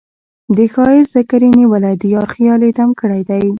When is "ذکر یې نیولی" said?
1.15-1.93